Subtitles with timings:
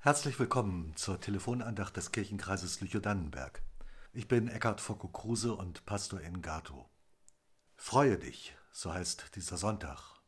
[0.00, 3.64] Herzlich willkommen zur Telefonandacht des Kirchenkreises Lüchow-Dannenberg.
[4.12, 6.88] Ich bin Eckhard Focko-Kruse und Pastor in Gato.
[7.74, 10.20] Freue dich, so heißt dieser Sonntag.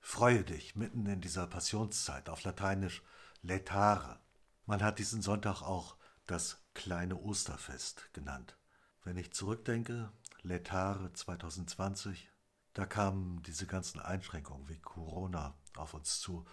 [0.00, 3.04] Freue dich mitten in dieser Passionszeit, auf Lateinisch
[3.42, 4.18] Letare.
[4.66, 5.96] Man hat diesen Sonntag auch
[6.26, 8.58] das kleine Osterfest genannt.
[9.04, 10.12] Wenn ich zurückdenke,
[10.42, 12.28] Letare 2020,
[12.74, 16.44] da kamen diese ganzen Einschränkungen wie Corona auf uns zu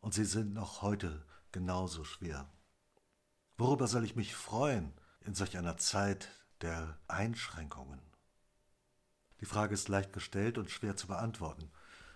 [0.00, 1.24] und sie sind noch heute
[1.54, 2.50] genauso schwer.
[3.56, 6.28] Worüber soll ich mich freuen in solch einer Zeit
[6.60, 8.00] der Einschränkungen?
[9.40, 11.70] Die Frage ist leicht gestellt und schwer zu beantworten.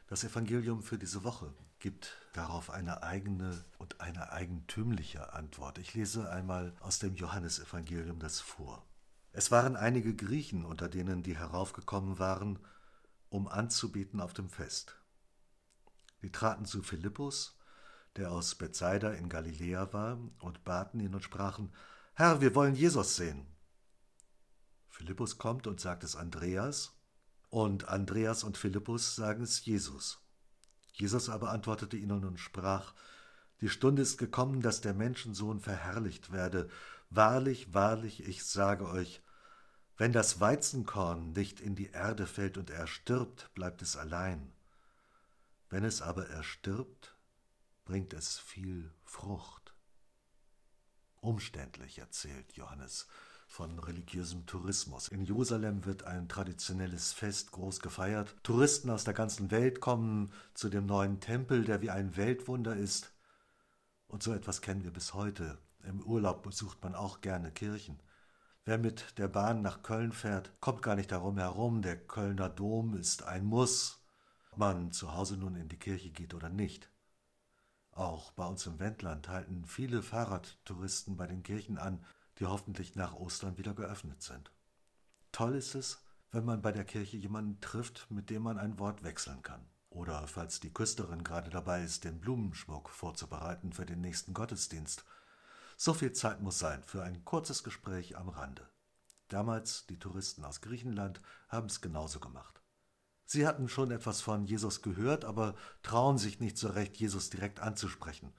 [0.09, 5.79] Das Evangelium für diese Woche gibt darauf eine eigene und eine eigentümliche Antwort.
[5.79, 8.84] Ich lese einmal aus dem Johannesevangelium das vor.
[9.30, 12.59] Es waren einige Griechen unter denen, die heraufgekommen waren,
[13.29, 14.96] um anzubieten auf dem Fest.
[16.23, 17.58] Die traten zu Philippus
[18.19, 21.73] der aus Bethsaida in Galiläa war, und baten ihn und sprachen,
[22.15, 23.47] Herr, wir wollen Jesus sehen.
[24.88, 26.93] Philippus kommt und sagt es Andreas,
[27.49, 30.19] und Andreas und Philippus sagen es Jesus.
[30.93, 32.93] Jesus aber antwortete ihnen und sprach,
[33.60, 36.69] Die Stunde ist gekommen, dass der Menschensohn verherrlicht werde.
[37.10, 39.23] Wahrlich, wahrlich, ich sage euch,
[39.97, 44.53] wenn das Weizenkorn nicht in die Erde fällt und erstirbt, bleibt es allein.
[45.71, 47.15] Wenn es aber erstirbt,
[47.89, 49.75] bringt es viel Frucht.
[51.23, 53.07] Umständlich erzählt Johannes
[53.47, 55.09] von religiösem Tourismus.
[55.09, 58.37] In Jerusalem wird ein traditionelles Fest groß gefeiert.
[58.43, 63.15] Touristen aus der ganzen Welt kommen zu dem neuen Tempel, der wie ein Weltwunder ist.
[64.06, 65.56] Und so etwas kennen wir bis heute.
[65.83, 68.03] Im Urlaub besucht man auch gerne Kirchen.
[68.66, 71.81] Wer mit der Bahn nach Köln fährt, kommt gar nicht darum herum.
[71.81, 74.05] Der Kölner Dom ist ein Muss,
[74.50, 76.91] ob man zu Hause nun in die Kirche geht oder nicht.
[77.99, 82.04] Auch bei uns im Wendland halten viele Fahrradtouristen bei den Kirchen an,
[82.38, 84.53] die hoffentlich nach Ostern wieder geöffnet sind.
[85.32, 89.03] Toll ist es, wenn man bei der Kirche jemanden trifft, mit dem man ein Wort
[89.03, 89.66] wechseln kann.
[89.91, 95.04] Oder falls die Küsterin gerade dabei ist, den Blumenschmuck vorzubereiten für den nächsten Gottesdienst.
[95.76, 98.69] So viel Zeit muss sein für ein kurzes Gespräch am Rande.
[99.26, 102.57] Damals, die Touristen aus Griechenland, haben es genauso gemacht.
[103.31, 107.61] Sie hatten schon etwas von Jesus gehört, aber trauen sich nicht so recht, Jesus direkt
[107.61, 108.33] anzusprechen.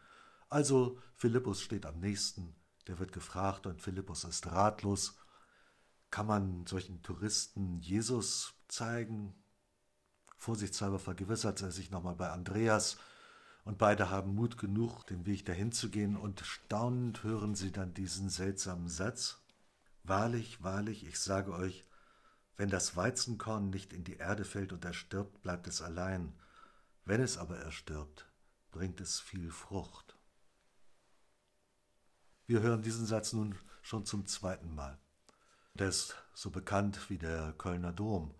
[0.50, 2.56] Also Philippus steht am nächsten,
[2.88, 5.20] der wird gefragt und Philippus ist ratlos.
[6.10, 9.36] Kann man solchen Touristen Jesus zeigen?
[10.38, 12.98] Vorsichtshalber vergewissert er sich nochmal bei Andreas
[13.66, 17.94] und beide haben Mut genug, den Weg dahin zu gehen und staunend hören sie dann
[17.94, 19.38] diesen seltsamen Satz.
[20.04, 21.86] Wahrlich, wahrlich, ich sage euch,
[22.59, 26.34] wenn das Weizenkorn nicht in die Erde fällt und erstirbt, bleibt es allein.
[27.06, 28.30] Wenn es aber erstirbt,
[28.70, 30.18] bringt es viel Frucht.
[32.47, 35.00] Wir hören diesen Satz nun schon zum zweiten Mal.
[35.74, 38.36] Der ist so bekannt wie der Kölner Dom.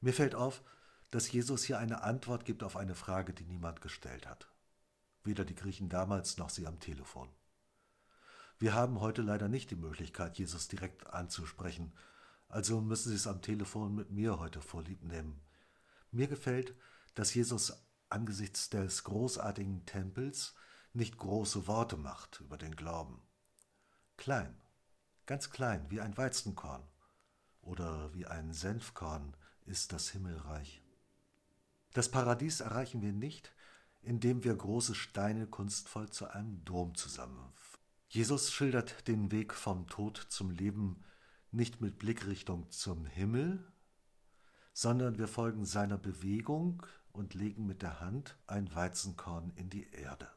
[0.00, 0.62] Mir fällt auf,
[1.10, 4.48] dass Jesus hier eine Antwort gibt auf eine Frage, die niemand gestellt hat.
[5.24, 7.28] Weder die Griechen damals noch sie am Telefon.
[8.58, 11.92] Wir haben heute leider nicht die Möglichkeit, Jesus direkt anzusprechen,
[12.48, 15.40] also müssen Sie es am Telefon mit mir heute vorlieb nehmen.
[16.10, 16.74] Mir gefällt,
[17.14, 17.72] dass Jesus
[18.08, 20.54] angesichts des großartigen Tempels
[20.94, 23.22] nicht große Worte macht über den Glauben.
[24.16, 24.58] Klein,
[25.26, 26.82] ganz klein, wie ein Weizenkorn
[27.60, 29.36] oder wie ein Senfkorn
[29.66, 30.82] ist das Himmelreich.
[31.92, 33.52] Das Paradies erreichen wir nicht,
[34.00, 37.52] indem wir große Steine kunstvoll zu einem Dom zusammen.
[38.08, 41.04] Jesus schildert den Weg vom Tod zum Leben
[41.50, 43.64] nicht mit Blickrichtung zum Himmel,
[44.72, 50.28] sondern wir folgen seiner Bewegung und legen mit der Hand ein Weizenkorn in die Erde.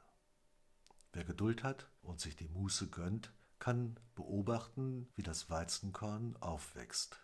[1.13, 7.19] Wer Geduld hat und sich die Muße gönnt, kann beobachten, wie das Weizenkorn aufwächst.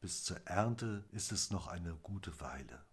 [0.00, 2.84] Bis zur Ernte ist es noch eine gute Weile.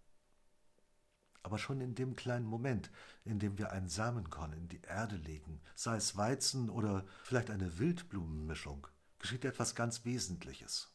[1.42, 2.90] Aber schon in dem kleinen Moment,
[3.24, 7.78] in dem wir ein Samenkorn in die Erde legen, sei es Weizen oder vielleicht eine
[7.78, 8.86] Wildblumenmischung,
[9.18, 10.92] geschieht etwas ganz Wesentliches.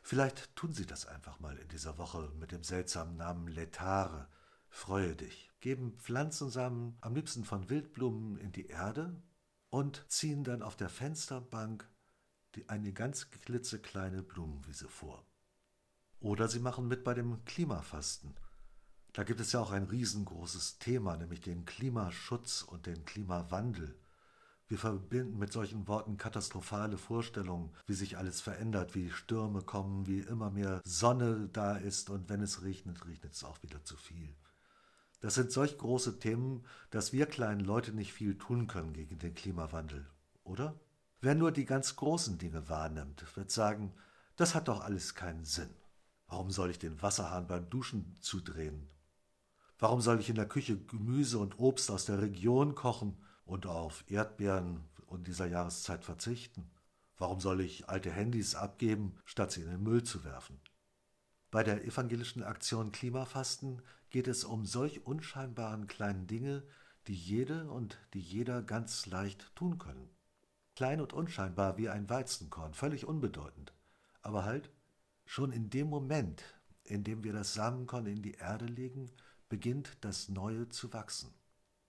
[0.00, 4.28] Vielleicht tun Sie das einfach mal in dieser Woche mit dem seltsamen Namen Letare.
[4.68, 5.50] Freue dich.
[5.60, 9.20] Geben Pflanzensamen, am liebsten von Wildblumen, in die Erde
[9.70, 11.90] und ziehen dann auf der Fensterbank
[12.54, 15.26] die, eine ganz klitzekleine Blumenwiese vor.
[16.20, 18.34] Oder Sie machen mit bei dem Klimafasten.
[19.12, 23.98] Da gibt es ja auch ein riesengroßes Thema, nämlich den Klimaschutz und den Klimawandel.
[24.68, 30.20] Wir verbinden mit solchen Worten katastrophale Vorstellungen, wie sich alles verändert, wie Stürme kommen, wie
[30.20, 34.34] immer mehr Sonne da ist und wenn es regnet, regnet es auch wieder zu viel.
[35.20, 39.34] Das sind solch große Themen, dass wir kleinen Leute nicht viel tun können gegen den
[39.34, 40.04] Klimawandel,
[40.42, 40.78] oder?
[41.20, 43.94] Wer nur die ganz großen Dinge wahrnimmt, wird sagen,
[44.34, 45.70] das hat doch alles keinen Sinn.
[46.26, 48.88] Warum soll ich den Wasserhahn beim Duschen zudrehen?
[49.78, 54.04] Warum soll ich in der Küche Gemüse und Obst aus der Region kochen und auf
[54.08, 56.70] Erdbeeren und dieser Jahreszeit verzichten?
[57.16, 60.60] Warum soll ich alte Handys abgeben, statt sie in den Müll zu werfen?
[61.50, 66.62] Bei der evangelischen Aktion Klimafasten geht es um solch unscheinbaren kleinen Dinge,
[67.06, 70.10] die jede und die jeder ganz leicht tun können.
[70.74, 73.72] Klein und unscheinbar wie ein Weizenkorn, völlig unbedeutend.
[74.20, 74.70] Aber halt,
[75.24, 76.42] schon in dem Moment,
[76.84, 79.10] in dem wir das Samenkorn in die Erde legen,
[79.48, 81.32] beginnt das Neue zu wachsen.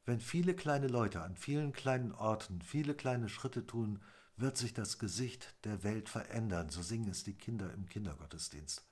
[0.07, 3.99] Wenn viele kleine Leute an vielen kleinen Orten viele kleine Schritte tun,
[4.37, 8.85] wird sich das Gesicht der Welt verändern, so singen es die Kinder im Kindergottesdienst.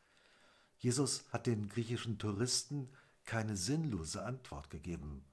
[0.78, 2.90] Jesus hat den griechischen Touristen
[3.24, 5.24] keine sinnlose Antwort gegeben.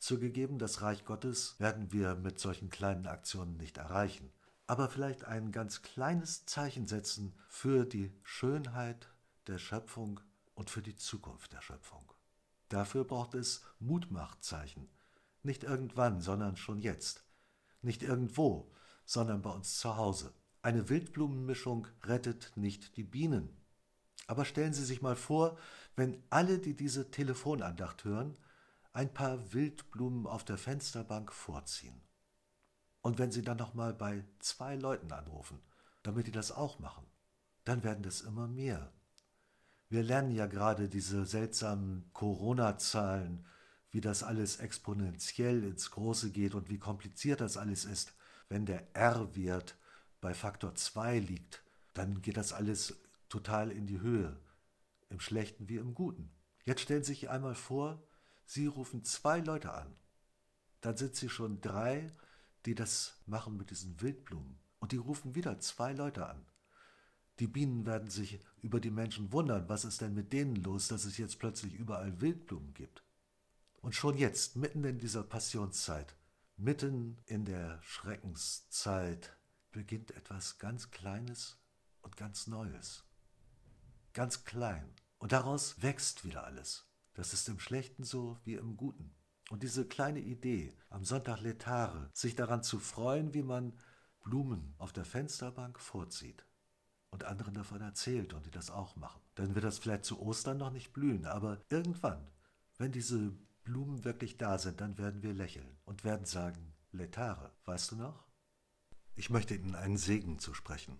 [0.00, 4.32] Zugegeben, das Reich Gottes werden wir mit solchen kleinen Aktionen nicht erreichen,
[4.66, 9.08] aber vielleicht ein ganz kleines Zeichen setzen für die Schönheit
[9.46, 10.18] der Schöpfung
[10.56, 12.12] und für die Zukunft der Schöpfung.
[12.70, 14.88] Dafür braucht es Mutmachzeichen,
[15.42, 17.24] nicht irgendwann, sondern schon jetzt,
[17.82, 18.72] nicht irgendwo,
[19.04, 20.34] sondern bei uns zu Hause.
[20.62, 23.56] Eine Wildblumenmischung rettet nicht die Bienen.
[24.26, 25.56] Aber stellen Sie sich mal vor,
[25.96, 28.36] wenn alle, die diese Telefonandacht hören,
[28.92, 32.02] ein paar Wildblumen auf der Fensterbank vorziehen.
[33.00, 35.60] Und wenn Sie dann noch mal bei zwei Leuten anrufen,
[36.02, 37.06] damit die das auch machen,
[37.64, 38.92] dann werden das immer mehr.
[39.88, 43.46] Wir lernen ja gerade diese seltsamen Corona-Zahlen,
[43.90, 48.12] wie das alles exponentiell ins Große geht und wie kompliziert das alles ist
[48.48, 49.76] wenn der R-Wert
[50.20, 51.62] bei Faktor 2 liegt,
[51.94, 54.38] dann geht das alles total in die Höhe,
[55.10, 56.30] im Schlechten wie im Guten.
[56.64, 58.02] Jetzt stellen Sie sich einmal vor,
[58.44, 59.94] Sie rufen zwei Leute an.
[60.80, 62.10] Dann sind Sie schon drei,
[62.64, 64.58] die das machen mit diesen Wildblumen.
[64.78, 66.46] Und die rufen wieder zwei Leute an.
[67.40, 71.04] Die Bienen werden sich über die Menschen wundern, was ist denn mit denen los, dass
[71.04, 73.02] es jetzt plötzlich überall Wildblumen gibt.
[73.80, 76.18] Und schon jetzt, mitten in dieser Passionszeit,
[76.60, 79.38] Mitten in der Schreckenszeit
[79.70, 81.56] beginnt etwas ganz Kleines
[82.02, 83.04] und ganz Neues.
[84.12, 84.92] Ganz klein.
[85.18, 86.90] Und daraus wächst wieder alles.
[87.14, 89.14] Das ist im Schlechten so wie im Guten.
[89.50, 93.78] Und diese kleine Idee, am Sonntag Letare, sich daran zu freuen, wie man
[94.24, 96.44] Blumen auf der Fensterbank vorzieht
[97.10, 99.22] und anderen davon erzählt und die das auch machen.
[99.36, 102.26] Dann wird das vielleicht zu Ostern noch nicht blühen, aber irgendwann,
[102.78, 107.90] wenn diese Blumen wirklich da sind, dann werden wir lächeln und werden sagen, Letare, weißt
[107.90, 108.24] du noch?
[109.14, 110.98] Ich möchte Ihnen einen Segen zusprechen.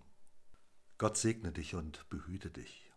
[0.99, 2.93] Gott segne dich und behüte dich.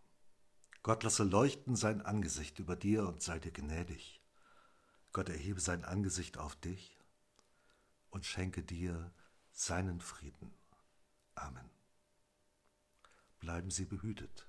[0.82, 4.22] Gott lasse leuchten sein Angesicht über dir und sei dir gnädig.
[5.10, 6.98] Gott erhebe sein Angesicht auf dich
[8.10, 9.10] und schenke dir
[9.52, 10.52] seinen Frieden.
[11.34, 11.70] Amen.
[13.40, 14.46] Bleiben Sie behütet.